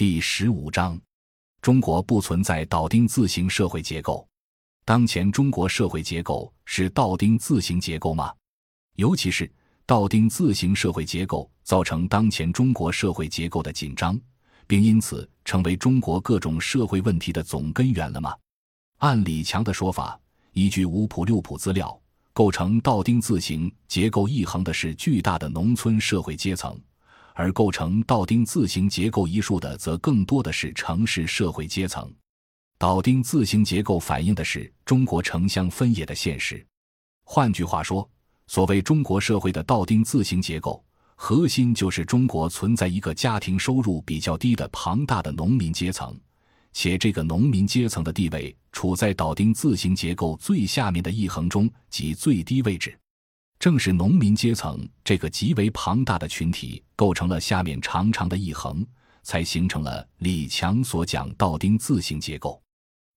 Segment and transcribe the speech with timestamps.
[0.00, 0.98] 第十五章：
[1.60, 4.26] 中国不存在倒丁字形社会结构。
[4.82, 8.32] 当前中国社会结构是倒丁字形结构吗？
[8.96, 9.52] 尤其是
[9.84, 14.18] 倒丁字形社会结构造成当前中国社会结构的紧张，
[14.66, 18.34] 并因此成为中国各种社会问题的总根源了吗？
[19.00, 20.18] 按李强的说法，
[20.52, 21.94] 依据五普六普资料。
[22.32, 26.74] 构成倒丁字形结构一横的是巨大的农村社会阶层，
[27.40, 32.12] 而构成倒丁字形结构一竖的则更多的是城市社会阶层。
[32.78, 36.62] 倒丁字形结构反映的是中国城乡分野的现实。
[37.24, 38.06] 换句话说，
[38.46, 40.84] 所谓中国社会的倒丁字形结构，
[41.14, 46.14] 核心就是中国存在一个家庭收入比较低的庞大的农民阶层。
[46.74, 52.94] 且这个农民阶层的地位处在倒丁字形结构最下面的一横中，即最低位置。
[53.60, 58.82] 正是农民阶层这个极为庞大的群体，构成了下面长长的一横，
[59.22, 62.58] 才形成了李强所讲倒丁字形结构。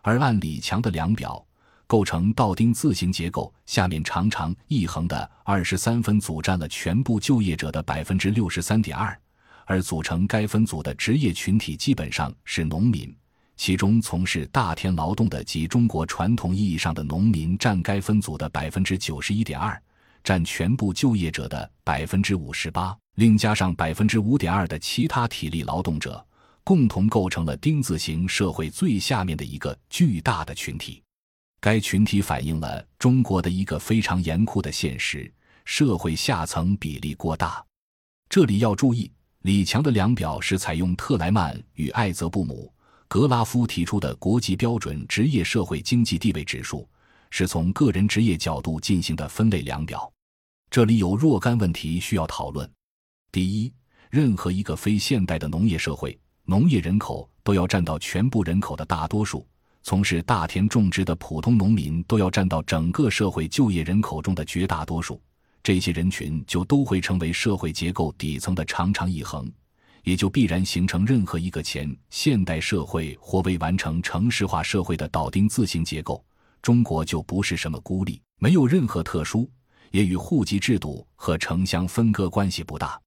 [0.00, 1.44] 而按李强的量表，
[1.88, 9.20] 构成倒丁字形结构下面长长一横的二十三分组占了全部就业者的百分之六十三点二，
[9.64, 13.12] 而组成该分组的职业群体基本上是农民。
[13.56, 19.82] 其中从事大田劳动的及中国传统意义上的农民占该分组的百分之九十一点二，
[20.28, 26.22] 占全部就业者的百分之五十八，另加上百分之五点二的其他体力劳动者，
[26.62, 31.02] 共同构成了丁字形社会最下面的一个巨大的群体。
[31.60, 35.32] 该群体反映了中国的一个非常严酷的现实：
[35.64, 37.64] 社会下层比例过大。
[38.28, 39.10] 这里要注意，
[39.44, 42.70] 李强的量表是采用特莱曼与艾泽布姆。
[43.08, 46.86] 格拉夫提出的国际标准职业社会经济地位指数，
[47.30, 50.12] 是从个人职业角度进行的分类量表。
[50.70, 52.70] 这里有若干问题需要讨论。
[53.32, 53.72] 第一，
[54.10, 59.46] 任何一个非现代的农业社会，农业人口都要占到全部人口的大多数；
[59.82, 65.20] 从事大田种植的普通农民都要占到整个社会就业人口中的绝大多数。
[65.62, 69.50] 这些人群就都会成为社会结构底层的长长一横。
[70.04, 76.24] 也就必然形成任何一个前现代社会或未完成城市化社会的倒丁字形结构。
[76.62, 79.50] 中国就不是什么孤立，没有任何特殊，
[79.90, 83.00] 也与户籍制度和城乡分割关系不大。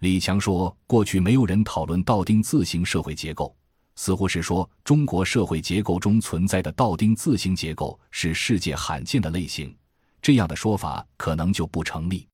[0.00, 3.54] 李强说，过去没有人讨论倒丁字形社会结构，
[3.96, 9.74] 似乎是说中国社会结构中存在的倒丁字形结构是世界罕见的类型。
[10.22, 12.26] 这样的说法可能就不成立。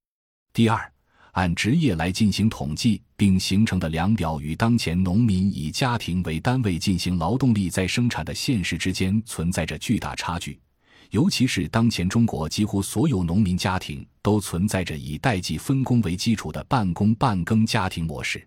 [0.52, 0.90] 第二。
[1.34, 10.60] 按职业来进行统计并形成的量表，与当前农民以家庭为单位进行劳动力再生产的现实之间存在着巨大差距。
[11.14, 18.44] 尤其是当前中国几乎所有农民家庭都存在着以代际分工为基础的半工半耕家庭模式，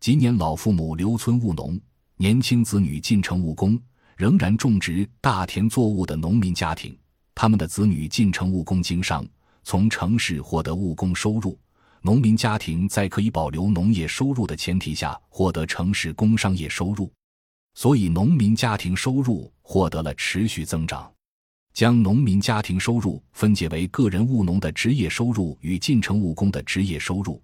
[0.00, 1.78] 今年老父母留村务农，
[2.16, 3.78] 年轻子女进城务工，
[4.16, 6.96] 仍然种植大田作物的农民家庭，
[7.34, 9.22] 他们的子女进城务工经商，
[9.62, 11.58] 从城市获得务工收入。
[12.00, 17.12] 农民家庭在可以保留农业收入的前提下，获得城市工商业收入，
[17.74, 21.12] 所以农民家庭收入获得了持续增长。
[21.78, 27.40] 将农民家庭收入分解为个人务农的职业收入与进城务工的职业收入，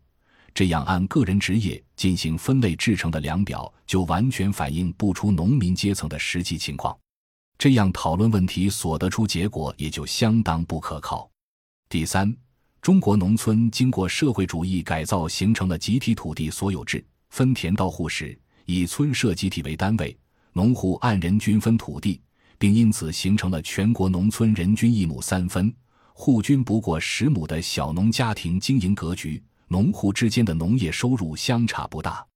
[0.53, 6.99] 这样按个人职业进行分类制成的量表，就完全反映不出农民阶层的实际情况。
[7.56, 11.31] 这样讨论问题所得出结果也就相当不可靠。
[11.89, 12.37] 第三。
[12.83, 20.19] 中国农村经过社会主义改造，形成了集体土地所有制，分田到户时以村社集体为单位，
[20.53, 22.21] 农户按人均分土地，
[22.65, 25.71] 并因此形成了全国农村人均一亩三分，
[26.15, 29.45] 户均不过十亩的小农家庭经营格局。
[29.69, 32.27] 农户之间的农业收入相差不大。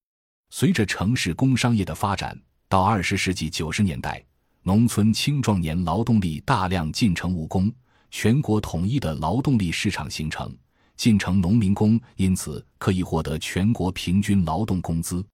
[0.50, 4.22] 随着城市工商业的发展，到二十世纪九十年代，
[4.64, 7.72] 农村青壮年劳动力大量进城务工。
[8.10, 10.54] 全国统一的劳动力市场形成，
[10.94, 15.24] 进城农民工因此可以获得全国平均劳动工资。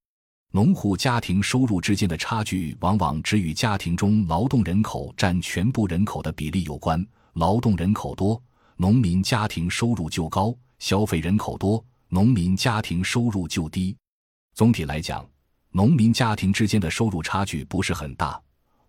[0.54, 7.04] 农户家庭收入之间的差距，往往只与家庭中劳动人口占全部人口的比例有关。
[7.32, 8.40] 劳动人口多，
[8.76, 13.96] 农民家庭收入就高；消费人口多，农民家庭收入就低。
[14.54, 15.28] 总体来讲，
[15.72, 18.40] 农民家庭之间的收入差距不是很大。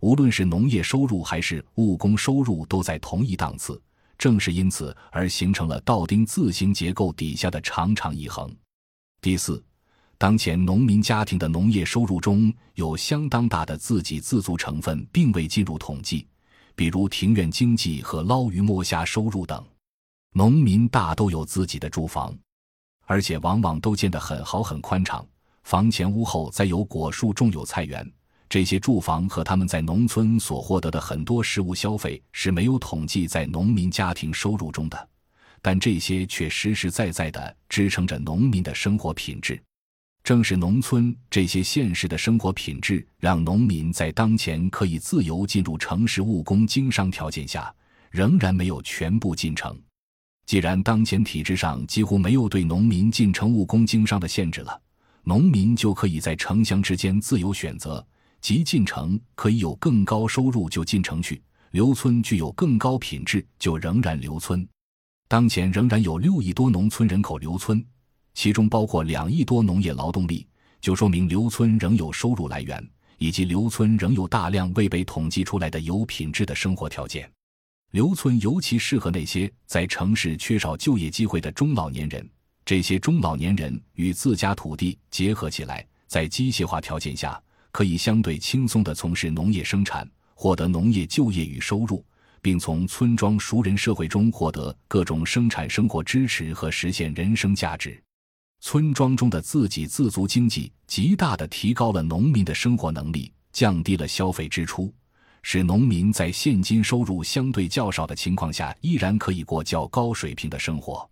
[0.01, 3.81] 无论是农业收入还是务工收入，都在同一档次。
[4.19, 8.55] 正是因此而形成了倒丁字形结构底下的长长一横。
[9.19, 9.65] 第四，
[10.17, 16.25] 当前农民家庭的农业收入中有相当大的自给自足成分，并未进入统计，
[16.73, 19.63] 比如庭院经济和捞鱼摸虾收入等。
[20.31, 22.37] 农民大都有自己的住房，
[23.05, 25.25] 而且往往都建得很好很宽敞，
[25.63, 28.09] 房前屋后栽有果树，种有菜园。
[28.47, 35.09] 这些住房和他们在农村所获得的很多食物消费是没有统计在农民家庭收入中的，
[35.61, 39.61] 但这些却实实在在地支撑着农民的生活品质。
[40.25, 47.71] 正是农村这些现实的生活品质，让农民在当前可以自由进入城市务工经商条件下，
[48.09, 49.79] 仍然没有全部进城。
[50.47, 54.81] 既然当前体制上几乎没有对农民进城务工经商的限制了，
[55.23, 58.03] 农民就可以在城乡之间自由选择。
[58.41, 61.39] 即进城可以有更高收入就进城去，
[61.69, 64.67] 留村具有更高品质就仍然留村。
[65.27, 67.85] 当前仍然有六亿多农村人口留村，
[68.35, 70.45] 其中包括两亿多农业劳动力，
[70.79, 72.87] 就说明留村仍有收入来源，
[73.17, 77.27] 以及留村仍有大量未被统计出来的有品质的生活条件。
[77.91, 82.29] 留村尤其适合那些在城市缺少就业机会的中老年人，
[82.65, 87.41] 这些中老年人与自家土地结合起来，在机械化条件下。
[87.71, 92.05] 可以相对轻松地从事农业生产，获得农业就业与收入，
[92.41, 98.01] 并从村庄熟人社会中获得各种生产生活支持和实现人生价值。
[98.67, 104.91] 村庄中的自给自足经济，极大地提高了农民的生活能力，降低了消费支出，
[105.43, 111.07] 使农民在现金收入相对较少的情况下，依然可以过较高水平的生活。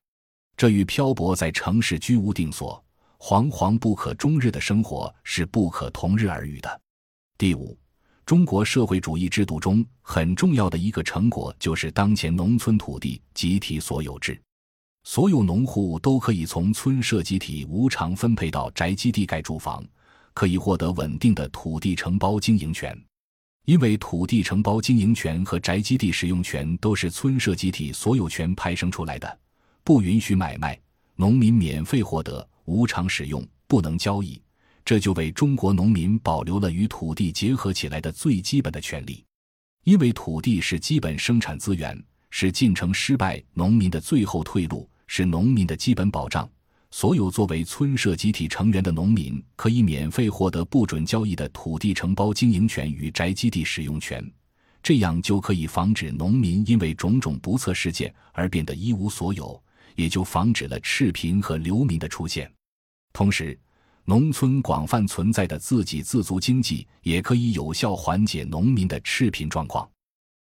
[0.57, 2.83] 这与漂泊在城市居无定所。
[3.19, 6.81] 惶惶不可终日的生活是不可同日而语的。
[7.38, 7.77] 第五，
[8.25, 14.41] 中国社会主义制度中很重要的一个成果就是当前农村土地集体所有制，
[15.03, 19.83] 所有农户都可以从村社集体无偿分配到宅基地盖住房，
[20.33, 22.97] 可以获得稳定的土地承包经营权。
[23.65, 29.39] 因为土地承包经营权和宅基地使用权都是村社集体所有权派生出来的，
[29.83, 30.79] 不允许买卖，
[31.15, 32.47] 农民免费获得。
[32.65, 34.41] 无偿使用不能交易，
[34.85, 39.21] 这就为中国农民保留了与土地结合起来的最基本的权利。
[39.83, 46.50] 因为土地是基本生产资源，是进城失败农民的最后退路，是农民的基本保障。
[46.91, 54.23] 所有作为村社集体成员的农民可以免费获得不准交易的土地承包经营权与宅基地使用权，
[54.81, 59.61] 这样就可以防止农民因为种种不测事件而变得一无所有。
[59.95, 62.51] 也就防止了赤贫和流民的出现，
[63.11, 63.55] 同时，
[64.05, 69.88] 农村广泛存在的自给自足经济也可以有效缓解农民的赤贫状况。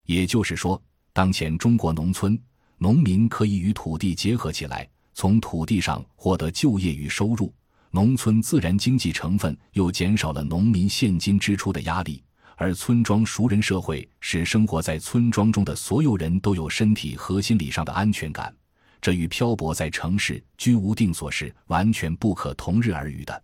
[0.04, 0.78] 也就是说，
[1.14, 2.38] 当前中国农村
[2.78, 7.52] 农民可以与土地结合起来，从土地上获得就业与收入，
[7.90, 12.22] 农村自然经济成分又减少了农民现金支出的压力，
[12.56, 18.54] 而村庄熟人社会使生活在村庄中的所有人都有身体和心理上的安全感。
[19.00, 23.42] 这与漂泊在城市居无定所是完全不可同日而语的。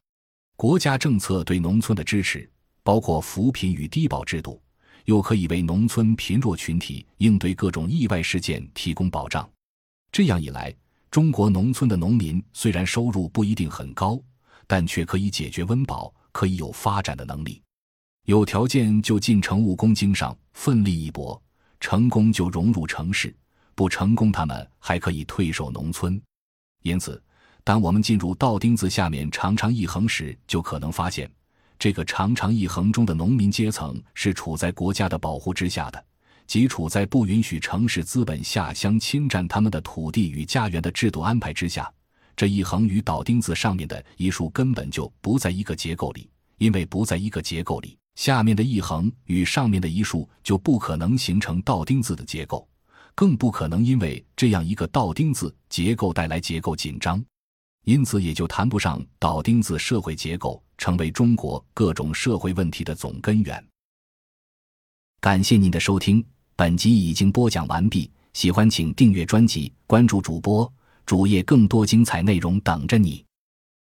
[0.56, 2.48] 国家政策对农村的支持，
[2.82, 4.62] 包括扶贫与低保制度，
[5.04, 9.48] 又可以为农村贫弱群体应对各种意外事件提供保障。
[10.12, 10.74] 这样一来，
[11.10, 14.20] 中国农村的农民虽然收入不一定很高，
[14.66, 17.60] 但却可以解决温饱，可以有发展的能力。
[18.26, 21.40] 有条件就进城务工经商，奋力一搏，
[21.78, 23.34] 成功就融入城市。
[23.74, 26.20] 不成功，他们还可以退守农村。
[26.82, 27.20] 因此，
[27.64, 31.30] 当我们进入倒钉子下面长长一横时，就可能发现，
[31.84, 36.02] 这个长长一横中的农民阶层是处在国家的保护之下的，
[36.46, 41.92] 即处在不允许城市资本下乡侵占他们的土地与家园的制度安排之下。
[42.34, 52.66] 这一横与倒钉子上面的一竖根本就不在一个结构里，因为不在一个结构里，下面的一横与上面的一竖就不可能形成倒钉子的结构。
[53.14, 57.22] 更不可能因为这样一个倒钉子结构带来结构紧张，
[57.84, 63.64] 因此也就谈不上倒钉子社会结构成为中国各种社会问题的总根源。
[65.20, 66.24] 感谢您的收听，
[66.56, 68.10] 本集已经播讲完毕。
[68.32, 70.70] 喜欢请订阅专辑，关注主播
[71.06, 73.24] 主页，更多精彩内容等着你。